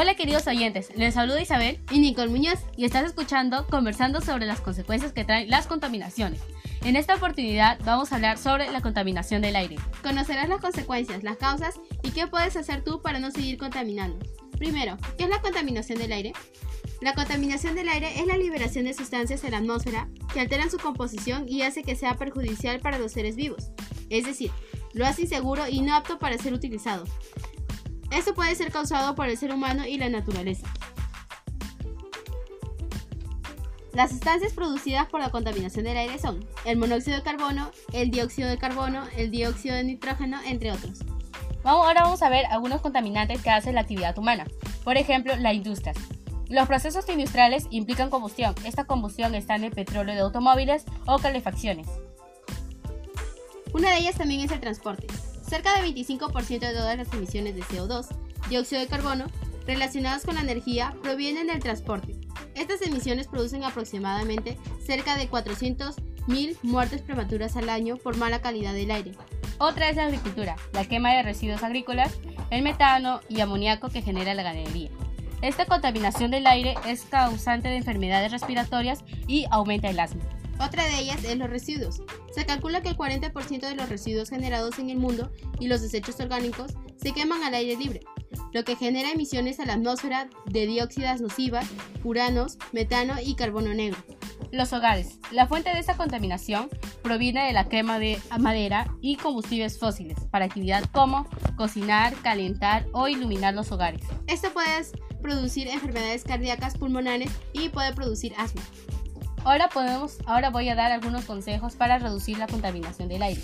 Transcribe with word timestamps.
Hola 0.00 0.14
queridos 0.14 0.46
oyentes, 0.46 0.92
les 0.94 1.14
saluda 1.14 1.42
Isabel 1.42 1.80
y 1.90 1.98
Nicole 1.98 2.28
Muñoz 2.30 2.60
y 2.76 2.84
estás 2.84 3.04
escuchando 3.04 3.66
conversando 3.66 4.20
sobre 4.20 4.46
las 4.46 4.60
consecuencias 4.60 5.12
que 5.12 5.24
traen 5.24 5.50
las 5.50 5.66
contaminaciones. 5.66 6.40
En 6.84 6.94
esta 6.94 7.16
oportunidad 7.16 7.80
vamos 7.84 8.12
a 8.12 8.14
hablar 8.14 8.38
sobre 8.38 8.70
la 8.70 8.80
contaminación 8.80 9.42
del 9.42 9.56
aire. 9.56 9.74
Conocerás 10.00 10.48
las 10.48 10.60
consecuencias, 10.60 11.24
las 11.24 11.36
causas 11.36 11.80
y 12.04 12.12
qué 12.12 12.28
puedes 12.28 12.56
hacer 12.56 12.84
tú 12.84 13.02
para 13.02 13.18
no 13.18 13.32
seguir 13.32 13.58
contaminando. 13.58 14.24
Primero, 14.56 14.96
¿qué 15.16 15.24
es 15.24 15.30
la 15.30 15.40
contaminación 15.40 15.98
del 15.98 16.12
aire? 16.12 16.32
La 17.00 17.14
contaminación 17.14 17.74
del 17.74 17.88
aire 17.88 18.20
es 18.20 18.26
la 18.28 18.36
liberación 18.36 18.84
de 18.84 18.94
sustancias 18.94 19.42
en 19.42 19.50
la 19.50 19.58
atmósfera 19.58 20.06
que 20.32 20.38
alteran 20.38 20.70
su 20.70 20.78
composición 20.78 21.48
y 21.48 21.62
hace 21.62 21.82
que 21.82 21.96
sea 21.96 22.16
perjudicial 22.16 22.78
para 22.78 23.00
los 23.00 23.10
seres 23.10 23.34
vivos. 23.34 23.72
Es 24.10 24.26
decir, 24.26 24.52
lo 24.92 25.06
hace 25.06 25.22
inseguro 25.22 25.64
y 25.68 25.80
no 25.80 25.96
apto 25.96 26.20
para 26.20 26.38
ser 26.38 26.54
utilizado. 26.54 27.02
Esto 28.10 28.34
puede 28.34 28.54
ser 28.54 28.72
causado 28.72 29.14
por 29.14 29.28
el 29.28 29.36
ser 29.36 29.52
humano 29.52 29.86
y 29.86 29.98
la 29.98 30.08
naturaleza. 30.08 30.66
Las 33.92 34.10
sustancias 34.10 34.52
producidas 34.52 35.08
por 35.08 35.20
la 35.20 35.30
contaminación 35.30 35.84
del 35.84 35.96
aire 35.96 36.18
son 36.18 36.46
el 36.64 36.76
monóxido 36.78 37.16
de 37.16 37.22
carbono, 37.22 37.70
el 37.92 38.10
dióxido 38.10 38.48
de 38.48 38.56
carbono, 38.56 39.02
el 39.16 39.30
dióxido 39.30 39.74
de 39.74 39.82
nitrógeno, 39.82 40.38
entre 40.46 40.70
otros. 40.70 41.00
ahora 41.64 42.02
vamos 42.02 42.22
a 42.22 42.28
ver 42.28 42.46
algunos 42.46 42.80
contaminantes 42.80 43.42
que 43.42 43.50
hace 43.50 43.72
la 43.72 43.80
actividad 43.80 44.16
humana. 44.16 44.46
Por 44.84 44.96
ejemplo, 44.96 45.34
la 45.36 45.52
industria. 45.52 45.94
Los 46.48 46.66
procesos 46.68 47.08
industriales 47.08 47.66
implican 47.70 48.08
combustión. 48.08 48.54
Esta 48.64 48.84
combustión 48.84 49.34
está 49.34 49.56
en 49.56 49.64
el 49.64 49.72
petróleo 49.72 50.14
de 50.14 50.20
automóviles 50.20 50.84
o 51.06 51.18
calefacciones. 51.18 51.88
Una 53.74 53.90
de 53.90 53.98
ellas 53.98 54.16
también 54.16 54.40
es 54.40 54.50
el 54.50 54.60
transporte. 54.60 55.08
Cerca 55.48 55.80
del 55.80 55.94
25% 55.94 56.60
de 56.60 56.74
todas 56.74 56.98
las 56.98 57.12
emisiones 57.14 57.54
de 57.54 57.62
CO2, 57.62 58.06
dióxido 58.50 58.80
de 58.80 58.86
carbono, 58.86 59.26
relacionadas 59.66 60.24
con 60.24 60.34
la 60.34 60.42
energía 60.42 60.94
provienen 61.02 61.46
del 61.46 61.60
transporte. 61.60 62.16
Estas 62.54 62.82
emisiones 62.82 63.28
producen 63.28 63.64
aproximadamente 63.64 64.58
cerca 64.84 65.16
de 65.16 65.30
400.000 65.30 66.56
muertes 66.62 67.02
prematuras 67.02 67.56
al 67.56 67.70
año 67.70 67.96
por 67.96 68.16
mala 68.16 68.42
calidad 68.42 68.74
del 68.74 68.90
aire. 68.90 69.12
Otra 69.58 69.88
es 69.88 69.96
la 69.96 70.04
agricultura, 70.04 70.56
la 70.72 70.84
quema 70.84 71.14
de 71.14 71.22
residuos 71.22 71.62
agrícolas, 71.62 72.12
el 72.50 72.62
metano 72.62 73.20
y 73.28 73.40
amoníaco 73.40 73.88
que 73.88 74.02
genera 74.02 74.34
la 74.34 74.42
ganadería. 74.42 74.90
Esta 75.40 75.66
contaminación 75.66 76.30
del 76.30 76.46
aire 76.46 76.74
es 76.86 77.02
causante 77.02 77.68
de 77.68 77.76
enfermedades 77.76 78.32
respiratorias 78.32 79.04
y 79.26 79.46
aumenta 79.50 79.88
el 79.88 80.00
asma. 80.00 80.22
Otra 80.60 80.84
de 80.84 80.98
ellas 80.98 81.22
es 81.24 81.36
los 81.36 81.48
residuos. 81.48 82.02
Se 82.38 82.46
calcula 82.46 82.82
que 82.82 82.90
el 82.90 82.96
40% 82.96 83.62
de 83.62 83.74
los 83.74 83.88
residuos 83.88 84.30
generados 84.30 84.78
en 84.78 84.90
el 84.90 84.96
mundo 84.96 85.28
y 85.58 85.66
los 85.66 85.82
desechos 85.82 86.20
orgánicos 86.20 86.72
se 86.96 87.10
queman 87.10 87.42
al 87.42 87.52
aire 87.52 87.74
libre, 87.74 88.02
lo 88.52 88.62
que 88.62 88.76
genera 88.76 89.10
emisiones 89.10 89.58
a 89.58 89.66
la 89.66 89.72
atmósfera 89.72 90.30
de 90.46 90.68
dióxidas 90.68 91.20
nocivas, 91.20 91.66
uranos, 92.04 92.56
metano 92.70 93.14
y 93.20 93.34
carbono 93.34 93.74
negro. 93.74 93.98
Los 94.52 94.72
hogares. 94.72 95.18
La 95.32 95.48
fuente 95.48 95.70
de 95.70 95.80
esta 95.80 95.96
contaminación 95.96 96.70
proviene 97.02 97.44
de 97.44 97.52
la 97.52 97.68
quema 97.68 97.98
de 97.98 98.20
madera 98.38 98.86
y 99.00 99.16
combustibles 99.16 99.76
fósiles 99.76 100.20
para 100.30 100.44
actividad 100.44 100.84
como 100.92 101.26
cocinar, 101.56 102.14
calentar 102.22 102.86
o 102.92 103.08
iluminar 103.08 103.52
los 103.54 103.72
hogares. 103.72 104.02
Esto 104.28 104.52
puede 104.52 104.68
producir 105.20 105.66
enfermedades 105.66 106.22
cardíacas 106.22 106.78
pulmonares 106.78 107.32
y 107.52 107.70
puede 107.70 107.92
producir 107.94 108.32
asma. 108.38 108.62
Ahora, 109.44 109.68
podemos, 109.68 110.18
ahora 110.26 110.50
voy 110.50 110.68
a 110.68 110.74
dar 110.74 110.92
algunos 110.92 111.24
consejos 111.24 111.74
para 111.74 111.98
reducir 111.98 112.38
la 112.38 112.46
contaminación 112.46 113.08
del 113.08 113.22
aire. 113.22 113.40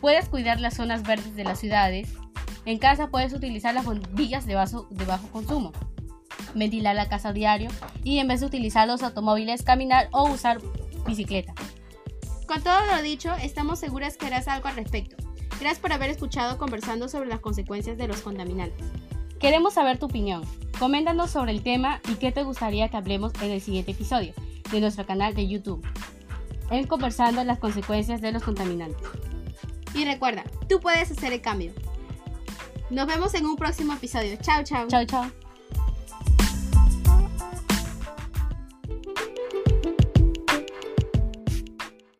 Puedes 0.00 0.28
cuidar 0.28 0.60
las 0.60 0.74
zonas 0.74 1.02
verdes 1.02 1.34
de 1.36 1.44
las 1.44 1.58
ciudades. 1.58 2.08
En 2.64 2.78
casa 2.78 3.08
puedes 3.08 3.32
utilizar 3.32 3.74
las 3.74 3.84
bombillas 3.84 4.46
de, 4.46 4.54
de 4.54 5.04
bajo 5.04 5.28
consumo. 5.28 5.72
Ventilar 6.54 6.96
la 6.96 7.08
casa 7.08 7.32
diario 7.32 7.70
y 8.02 8.18
en 8.18 8.28
vez 8.28 8.40
de 8.40 8.46
utilizar 8.46 8.88
los 8.88 9.02
automóviles, 9.02 9.62
caminar 9.62 10.08
o 10.12 10.28
usar 10.28 10.58
bicicleta. 11.06 11.54
Con 12.46 12.62
todo 12.62 12.78
lo 12.86 13.02
dicho, 13.02 13.34
estamos 13.42 13.78
seguras 13.78 14.16
que 14.16 14.26
harás 14.26 14.48
algo 14.48 14.68
al 14.68 14.76
respecto. 14.76 15.16
Gracias 15.60 15.78
por 15.78 15.92
haber 15.92 16.10
escuchado 16.10 16.58
conversando 16.58 17.08
sobre 17.08 17.28
las 17.28 17.40
consecuencias 17.40 17.96
de 17.96 18.08
los 18.08 18.20
contaminantes. 18.20 18.86
Queremos 19.38 19.74
saber 19.74 19.98
tu 19.98 20.06
opinión. 20.06 20.42
Coméntanos 20.78 21.30
sobre 21.30 21.52
el 21.52 21.62
tema 21.62 22.00
y 22.08 22.14
qué 22.14 22.32
te 22.32 22.42
gustaría 22.42 22.88
que 22.88 22.96
hablemos 22.96 23.32
en 23.42 23.50
el 23.50 23.60
siguiente 23.60 23.92
episodio 23.92 24.34
de 24.70 24.80
nuestro 24.80 25.06
canal 25.06 25.34
de 25.34 25.48
YouTube, 25.48 25.84
en 26.70 26.86
conversando 26.86 27.42
las 27.44 27.58
consecuencias 27.58 28.20
de 28.20 28.32
los 28.32 28.42
contaminantes. 28.42 29.06
Y 29.94 30.04
recuerda, 30.04 30.44
tú 30.68 30.80
puedes 30.80 31.10
hacer 31.10 31.32
el 31.32 31.40
cambio. 31.40 31.72
Nos 32.90 33.06
vemos 33.06 33.34
en 33.34 33.46
un 33.46 33.56
próximo 33.56 33.94
episodio. 33.94 34.36
Chao, 34.40 34.62
chao. 34.62 34.86
Chao, 34.88 35.04
chao. 35.04 35.45